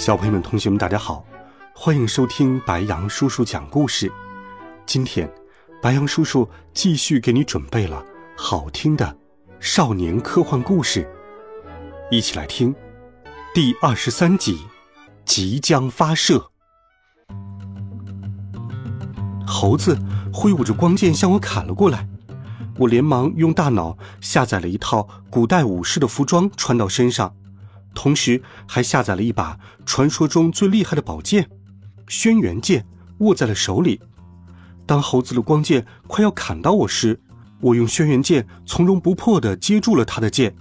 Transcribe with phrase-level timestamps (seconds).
[0.00, 1.22] 小朋友们、同学们，大家好，
[1.74, 4.10] 欢迎收听白羊叔叔讲故事。
[4.86, 5.30] 今天，
[5.82, 8.02] 白羊叔叔继续给你准备了
[8.34, 9.14] 好听的
[9.60, 11.06] 少年科幻故事，
[12.10, 12.74] 一起来听
[13.54, 14.60] 第二十三集：
[15.26, 16.50] 即将发射。
[19.46, 19.98] 猴子
[20.32, 22.08] 挥舞着光剑向我砍了过来，
[22.78, 27.36] 我连忙用大脑下载了一套古代武士的服装穿到身上。
[27.94, 31.48] 同时还下载了一把传说中最厉害的宝剑——
[32.08, 32.86] 轩辕剑，
[33.18, 34.00] 握在了手里。
[34.86, 37.20] 当猴子的光剑快要砍到我时，
[37.60, 40.54] 我用轩辕剑从容不迫地接住了他的剑。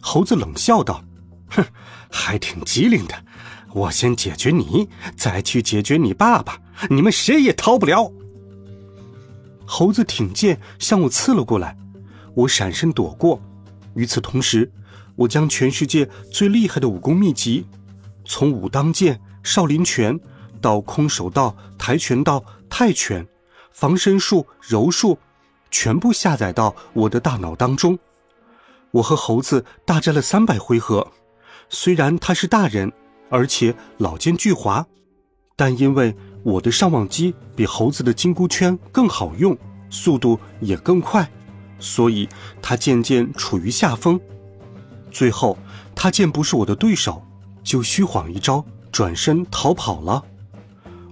[0.00, 1.04] 猴子冷笑道
[1.50, 1.64] ：“哼，
[2.10, 3.14] 还挺机灵的。
[3.72, 6.58] 我先解决你，再去解决你爸爸，
[6.88, 8.10] 你们谁也逃不了。”
[9.66, 11.76] 猴子挺剑向我刺了过来，
[12.34, 13.40] 我闪身躲过。
[13.94, 14.72] 与此同时，
[15.16, 17.66] 我将全世界最厉害的武功秘籍，
[18.24, 20.18] 从武当剑、少林拳，
[20.60, 23.26] 到空手道、跆拳道、泰拳、
[23.70, 25.18] 防身术、柔术，
[25.70, 27.98] 全部下载到我的大脑当中。
[28.92, 31.12] 我和猴子大战了三百回合，
[31.68, 32.92] 虽然他是大人，
[33.28, 34.84] 而且老奸巨猾，
[35.56, 39.56] 但因为我的上网机比猴子的金箍圈更好用，
[39.90, 41.30] 速度也更快，
[41.78, 42.28] 所以
[42.62, 44.20] 他渐渐处于下风。
[45.10, 45.56] 最后，
[45.94, 47.22] 他见不是我的对手，
[47.62, 50.22] 就虚晃一招，转身逃跑了。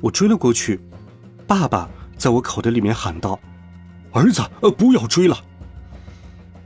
[0.00, 0.80] 我追了过去，
[1.46, 3.38] 爸爸在我口袋里面喊道
[4.12, 5.36] ：“儿子，呃，不要追了。”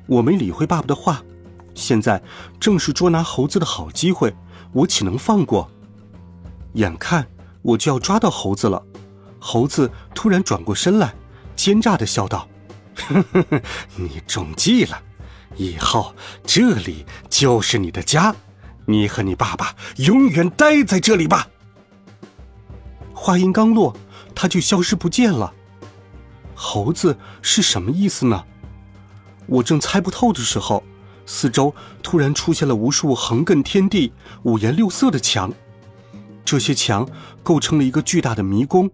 [0.07, 1.23] 我没理会爸爸的话。
[1.75, 2.23] 现在
[2.61, 4.35] 正是捉拿猴子的好机会，
[4.73, 5.71] 我岂能放过？
[6.75, 7.27] 眼看
[7.63, 8.83] 我就要抓到猴子了，
[9.39, 11.15] 猴子突然转过身来，
[11.57, 12.47] 奸诈的笑道
[12.95, 13.63] ：“呵呵呵，
[13.97, 15.01] 你中计了。”
[15.57, 16.15] 以后
[16.45, 18.35] 这里就是你的家，
[18.87, 21.49] 你和你爸爸永远待在这里吧。
[23.13, 23.97] 话音刚落，
[24.35, 25.53] 他就消失不见了。
[26.55, 28.45] 猴子是什么意思呢？
[29.47, 30.83] 我正猜不透的时候，
[31.27, 34.13] 四周突然出现了无数横亘天地、
[34.45, 35.53] 五颜六色的墙，
[36.45, 37.09] 这些墙
[37.43, 38.91] 构成了一个巨大的迷宫，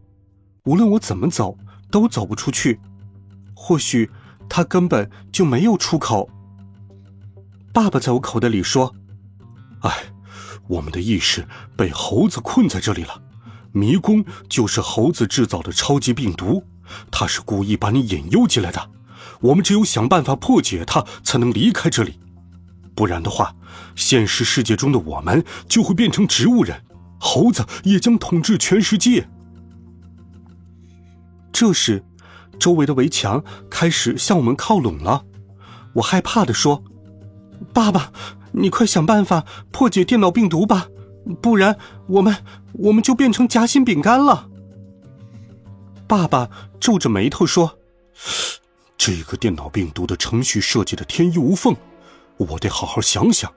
[0.65, 1.57] 无论我怎么走
[1.91, 2.81] 都走不出去。
[3.55, 4.11] 或许
[4.49, 6.29] 它根本就没有出口。
[7.73, 8.95] 爸爸在我口袋里说
[9.83, 9.93] ：“哎，
[10.67, 11.47] 我们的意识
[11.77, 13.23] 被猴子困在这里了。
[13.73, 16.65] 迷宫就是猴子制造的超级病毒，
[17.11, 18.91] 他是故意把你引诱进来的。
[19.41, 22.19] 我们只有想办法破解它，才能离开这里。
[22.97, 23.55] 不然的话，
[23.95, 26.83] 现实世界中的我们就会变成植物人，
[27.21, 29.29] 猴子也将统治全世界。”
[31.53, 32.03] 这时，
[32.59, 35.25] 周围的围墙开始向我们靠拢了。
[35.93, 36.83] 我害怕的说。
[37.73, 38.13] 爸爸，
[38.53, 40.89] 你快想办法破解电脑病毒吧，
[41.41, 41.77] 不然
[42.07, 42.37] 我们
[42.73, 44.49] 我们就变成夹心饼干了。
[46.07, 46.49] 爸爸
[46.81, 47.79] 皱着眉头说
[48.97, 51.77] ：“这个电脑病毒的程序设计的天衣无缝，
[52.37, 53.53] 我得好好想想。”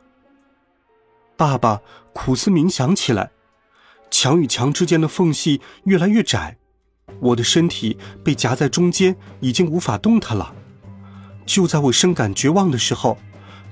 [1.38, 1.80] 爸爸
[2.14, 3.32] 苦思冥想起来，
[4.10, 6.58] 墙与墙之间的缝隙越来越窄，
[7.20, 10.54] 我的身体被夹在中间，已经无法动弹了。
[11.46, 13.18] 就在我深感绝望的时候。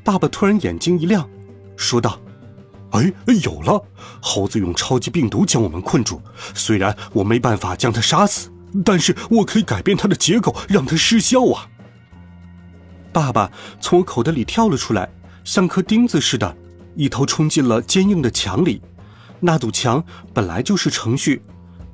[0.10, 1.30] 爸爸突然眼睛一亮，
[1.78, 2.20] 说道
[2.94, 3.80] ：“哎，有了！
[4.20, 6.20] 猴子用超级病毒将我们困住。
[6.56, 8.50] 虽然我没办法将它杀死，
[8.84, 11.70] 但是我可以改变它的结构，让它失效啊！”
[13.14, 15.08] 爸爸从我口袋里跳了出来，
[15.44, 16.58] 像颗钉子似的，
[16.96, 18.82] 一头冲进了坚硬的墙里。
[19.40, 20.04] 那堵墙
[20.34, 21.40] 本来就是程序，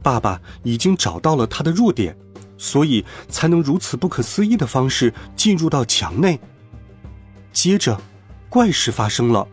[0.01, 2.17] 爸爸已经找到了它的弱点，
[2.57, 6.39] 所以才能如此不可思议的方式进入到墙内。
[7.55, 7.99] 接着，
[8.49, 9.47] 怪事发生了，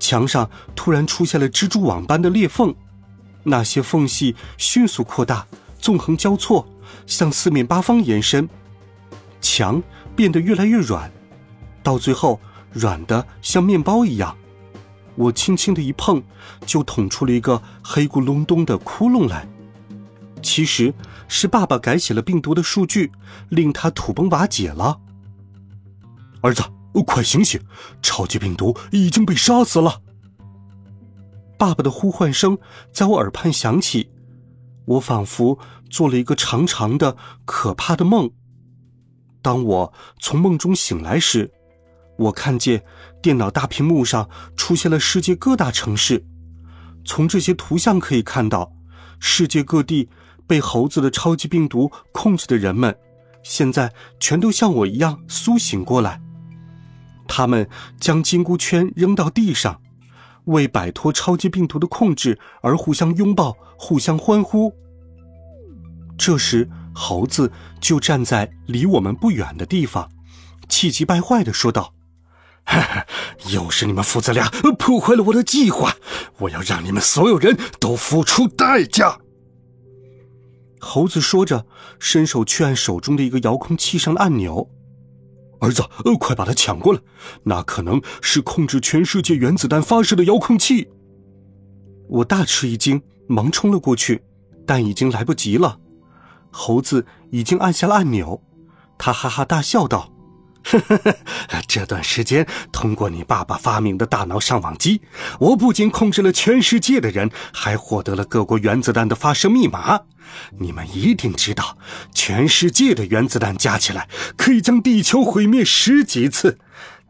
[0.00, 2.74] 墙上突然出现了蜘蛛网般的裂缝，
[3.42, 5.46] 那些缝隙迅速扩大，
[5.78, 6.66] 纵横交错，
[7.06, 8.48] 向四面八方延伸，
[9.42, 9.82] 墙
[10.16, 11.12] 变得越来越软，
[11.82, 12.40] 到最后
[12.72, 14.34] 软的像面包一样。
[15.14, 16.22] 我轻轻的一碰，
[16.64, 19.46] 就捅出了一个黑咕隆咚的窟窿来。
[20.42, 20.94] 其实
[21.28, 23.12] 是爸爸改写了病毒的数据，
[23.50, 24.98] 令它土崩瓦解了。
[26.40, 26.73] 儿子。
[27.02, 27.60] 快醒醒！
[28.02, 30.00] 超级病毒已经被杀死了。
[31.58, 32.58] 爸爸的呼唤声
[32.92, 34.10] 在我耳畔响起，
[34.84, 35.58] 我仿佛
[35.90, 38.30] 做了一个长长的、可怕的梦。
[39.40, 41.50] 当我从梦中醒来时，
[42.16, 42.82] 我看见
[43.22, 46.24] 电脑大屏幕上出现了世界各大城市。
[47.04, 48.72] 从这些图像可以看到，
[49.20, 50.08] 世界各地
[50.46, 52.96] 被猴子的超级病毒控制的人们，
[53.42, 56.20] 现在全都像我一样苏醒过来。
[57.26, 57.68] 他们
[57.98, 59.80] 将金箍圈扔到地上，
[60.44, 64.74] 为摆脱超级病毒的控制而互相拥抱、互相欢呼。
[66.16, 67.50] 这时，猴子
[67.80, 70.08] 就站在离我们不远的地方，
[70.68, 71.92] 气急败坏的说道。
[72.66, 73.06] 哈哈
[73.50, 74.48] 又是你们父子俩
[74.78, 75.96] 破坏了我的计划，
[76.38, 79.18] 我要让你们所有人都付出代价。
[80.80, 81.66] 猴子说着，
[81.98, 84.70] 伸手去按手中的一个遥控器上的按钮。
[85.64, 87.00] 儿子，呃快把它抢过来！
[87.44, 90.88] 那可能是控制全世界原子弹发射的遥控器。
[92.08, 94.22] 我大吃一惊，忙冲了过去，
[94.66, 95.80] 但已经来不及了。
[96.50, 98.40] 猴子已经按下了按钮，
[98.96, 100.13] 他哈哈大笑道。
[100.64, 101.16] 呵呵呵，
[101.68, 105.02] 这段时间通过你爸爸发明的大脑上网机，
[105.38, 110.00] 我不仅控制了全世界的人，还获得了各国原子弹的发射密码。
[110.58, 111.76] 你们一定知道，
[112.14, 116.58] 全世界的原子弹加起来可以将地球毁灭十几次。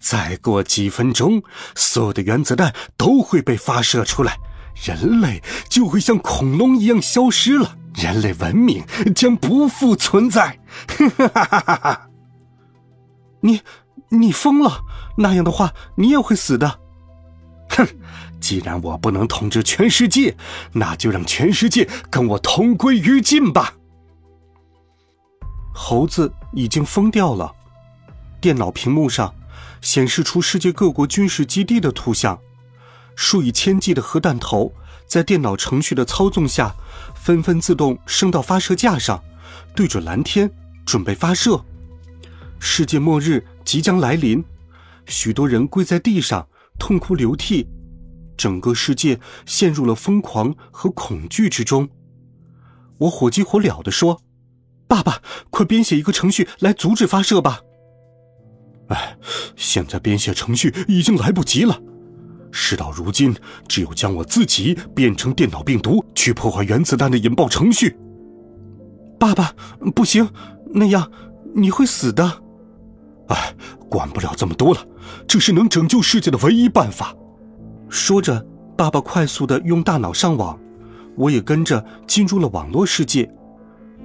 [0.01, 1.43] 再过几分钟，
[1.75, 4.37] 所有的原子弹都会被发射出来，
[4.85, 8.85] 人类就会像恐龙一样消失了，人类文明
[9.15, 10.59] 将不复存在。
[10.89, 12.09] 哈哈哈哈哈！
[13.45, 13.61] 你，
[14.09, 14.81] 你疯了！
[15.19, 16.81] 那样的话，你也会死的。
[17.69, 17.87] 哼！
[18.41, 20.35] 既然我不能统治全世界，
[20.73, 23.75] 那就让全世界跟我同归于尽吧。
[25.75, 27.53] 猴子已经疯掉了。
[28.41, 29.35] 电脑屏幕上
[29.81, 32.39] 显示出世界各国军事基地的图像，
[33.15, 34.73] 数以千计的核弹头
[35.07, 36.75] 在电脑程序的操纵下，
[37.15, 39.23] 纷纷自动升到发射架上，
[39.75, 40.51] 对准蓝天
[40.87, 41.63] 准备发射。
[42.67, 44.43] 世界末日即将来临，
[45.05, 47.69] 许多人跪在地上痛哭流涕，
[48.39, 51.87] 整个世界陷入了疯狂和恐惧之中。
[52.97, 54.23] 我火急火燎地说
[54.89, 55.21] ：“爸爸，
[55.51, 57.61] 快编写一个程序来阻止发射吧！”
[58.89, 59.19] 哎，
[59.55, 61.79] 现在编写程序已经来不及了。
[62.51, 63.37] 事到如今，
[63.69, 67.95] 只有将我自己变成电脑病毒，去破坏原子弹的引爆程序。
[69.21, 69.55] 爸爸，
[69.95, 70.27] 不行，
[70.73, 71.13] 那样
[71.55, 72.41] 你会死的。
[73.29, 73.55] 哎，
[73.89, 74.81] 管不了这么多了，
[75.27, 77.15] 这是能拯救世界的唯一办法。
[77.89, 78.45] 说着，
[78.77, 80.59] 爸爸快速的用大脑上网，
[81.17, 83.31] 我也跟着进入了网络世界。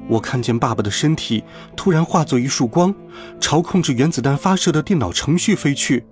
[0.07, 1.44] 我看见爸爸的身体
[1.75, 2.94] 突然化作一束光，
[3.39, 6.06] 朝控制原子弹发射的电脑程序飞去。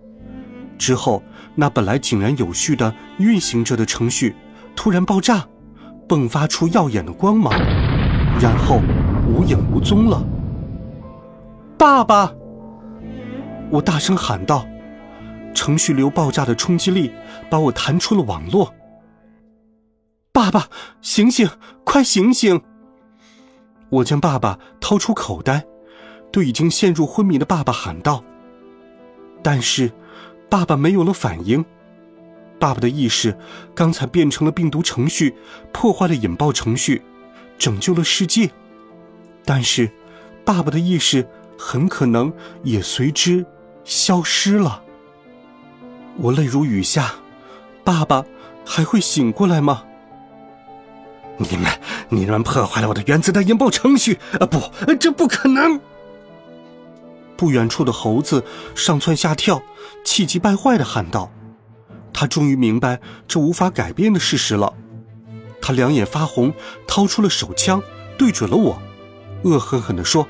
[0.77, 1.24] 之后，
[1.56, 4.36] 那本来井然有序的运行着的程序
[4.75, 5.45] 突然爆炸，
[6.07, 7.54] 迸发出耀眼的光芒，
[8.39, 8.81] 然后
[9.27, 10.21] 无影无踪了。
[11.77, 12.31] 爸爸。
[13.69, 14.66] 我大声喊道
[15.54, 17.12] ：“程序流爆炸的冲击力
[17.50, 18.74] 把我弹出了网络。”
[20.31, 20.69] 爸爸，
[21.02, 21.50] 醒醒，
[21.84, 22.62] 快醒醒！
[23.90, 25.66] 我将爸爸掏出口袋，
[26.31, 28.24] 对已经陷入昏迷的爸爸喊道。
[29.44, 29.92] 但是，
[30.50, 31.66] 爸爸没有了反应。
[32.60, 33.38] 爸爸的意识
[33.75, 35.36] 刚才变成了病毒程序，
[35.74, 37.02] 破坏了引爆程序，
[37.57, 38.50] 拯救了世界。
[39.44, 39.92] 但是，
[40.45, 42.31] 爸爸的意识很可能
[42.64, 43.45] 也随之。
[43.87, 44.83] 消失了，
[46.17, 47.15] 我泪如雨下。
[47.85, 48.25] 爸爸
[48.65, 49.85] 还会醒过来吗？
[51.37, 51.71] 你们，
[52.09, 54.19] 你们破坏了我的原子弹引爆程序！
[54.41, 54.59] 啊，不，
[54.95, 55.79] 这不可能！
[57.37, 58.44] 不远处的猴子
[58.75, 59.63] 上蹿下跳，
[60.03, 61.31] 气急败坏的喊道
[62.11, 64.73] ：“他终于明白这无法改变的事实了。”
[65.61, 66.53] 他两眼发红，
[66.85, 67.81] 掏出了手枪，
[68.17, 68.81] 对准了我，
[69.44, 70.27] 恶狠狠地说。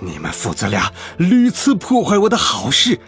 [0.00, 3.00] 你们父子俩屡次破坏我的好事，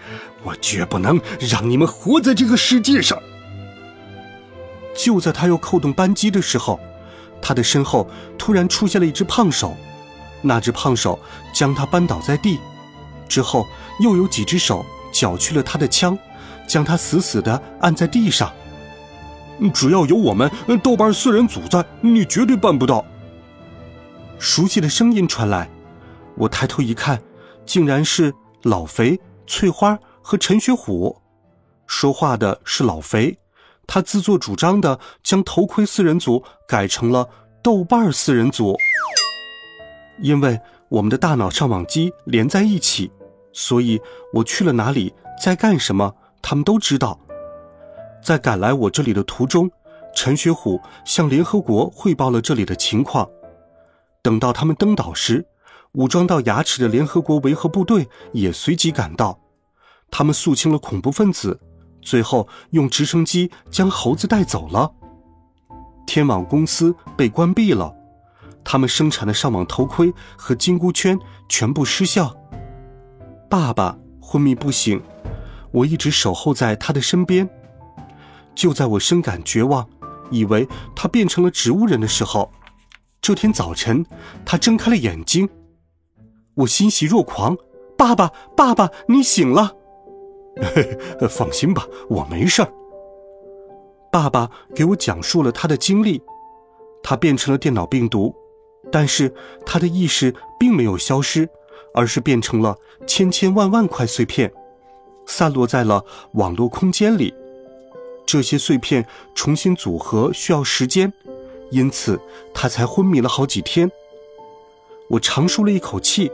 [0.42, 3.18] 我绝不能让你们活在这个世界上。
[4.96, 6.80] 就在他要扣动扳机的时候，
[7.40, 9.76] 他的身后突然出现了一只胖手，
[10.42, 11.18] 那只胖手
[11.52, 12.58] 将他扳倒在地，
[13.28, 13.66] 之后
[14.00, 16.18] 又有几只手缴去了他的枪，
[16.66, 18.52] 将他死死的按在地上。
[19.74, 20.50] 只要有我们
[20.82, 23.04] 豆瓣四人组在，你绝对办不到。
[24.38, 25.68] 熟悉的声音传来。
[26.38, 27.20] 我抬头一看，
[27.66, 31.20] 竟然是老肥、翠花和陈学虎。
[31.86, 33.38] 说话的是老肥，
[33.86, 37.28] 他自作主张的将头盔四人组改成了
[37.62, 38.76] 豆瓣四人组。
[40.20, 43.10] 因为我们的大脑上网机连在一起，
[43.52, 44.00] 所以
[44.34, 47.18] 我去了哪里，在干什么，他们都知道。
[48.22, 49.70] 在赶来我这里的途中，
[50.14, 53.28] 陈学虎向联合国汇报了这里的情况。
[54.20, 55.46] 等到他们登岛时，
[55.98, 59.36] 武装到牙齿的联合国维和部队也随即赶到。
[60.12, 61.60] 他们肃清了恐怖分子，
[62.00, 64.92] 最后用直升机将猴子带走了。
[66.06, 67.92] 天网公司被关闭了，
[68.62, 72.32] 他们生产的上网头盔和金箍圈全部失效。
[73.50, 75.02] 爸爸昏迷不醒，
[75.72, 77.50] 我一直守候在他的身边。
[78.54, 79.84] 就在我深感绝望，
[80.30, 82.52] 以为他变成了植物人的时候，
[83.20, 84.06] 这天早晨
[84.46, 85.48] 他睁开了眼睛，
[86.58, 87.56] 我欣喜若狂
[87.96, 89.76] ：“爸爸，爸爸，你醒了！”
[91.30, 92.72] 放心吧，我没事儿。
[94.10, 96.20] 爸爸给我讲述了他的经历，
[97.02, 98.34] 他变成了电脑病毒，
[98.90, 99.32] 但是
[99.64, 101.48] 他的意识并没有消失，
[101.94, 104.52] 而是变成了千千万万块碎片，
[105.26, 107.32] 散落在了网络空间里。
[108.26, 111.12] 这些碎片重新组合需要时间，
[111.70, 112.20] 因此
[112.52, 113.88] 他才昏迷了好几天。
[115.10, 116.30] 我长舒了一口气，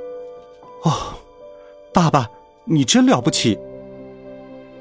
[0.84, 1.14] 哦，
[1.94, 2.30] 爸爸，
[2.64, 3.58] 你真了不起。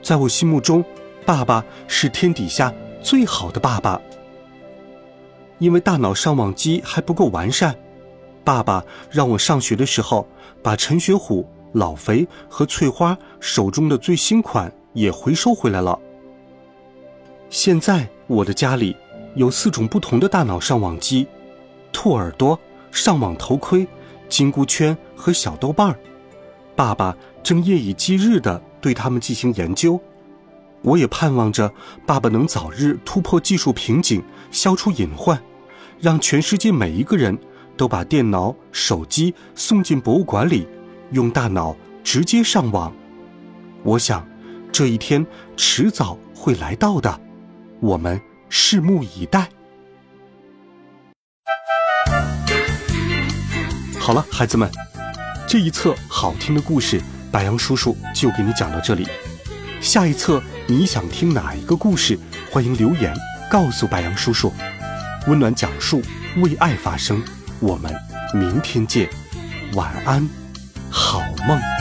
[0.02, 0.84] 在我心目中，
[1.26, 4.02] 爸爸是天底下最好的爸爸。
[5.60, 7.74] 因为大脑上网机还不够完善，
[8.44, 10.28] 爸爸让我上学的时候
[10.62, 15.98] 把陈学虎、老肥和翠花手中的最新款也回收回来了。
[17.50, 18.94] 现在我的家里
[19.36, 21.26] 有四种不同的大脑上网机：
[21.94, 22.60] 兔耳朵、
[22.92, 23.88] 上网头盔、
[24.34, 26.00] 金箍圈和小豆瓣儿。
[26.76, 28.60] 爸爸正夜以继日的。
[28.82, 29.98] 对他们进行研究，
[30.82, 31.72] 我也盼望着
[32.06, 34.22] 爸爸能早日突破技术瓶颈，
[34.52, 35.42] 消除隐患，
[36.02, 37.38] 让全世界每一个人
[37.78, 40.68] 都把电脑、手机送进博物馆里，
[41.12, 41.74] 用大脑
[42.04, 42.94] 直接上网。
[43.84, 44.28] 我想，
[44.70, 45.26] 这一天
[45.56, 47.22] 迟早会来到的，
[47.80, 49.48] 我们拭目以待。
[54.06, 54.70] 好了，孩子们，
[55.48, 57.02] 这一册好听的故事。
[57.32, 59.08] 白杨叔叔就给你讲到这里，
[59.80, 62.20] 下一册你想听哪一个故事？
[62.52, 63.16] 欢迎留言
[63.50, 64.52] 告诉白杨叔叔。
[65.26, 66.02] 温暖讲述，
[66.36, 67.24] 为爱发声。
[67.62, 67.96] 我们
[68.34, 69.08] 明天见，
[69.74, 70.28] 晚安，
[70.90, 71.73] 好梦。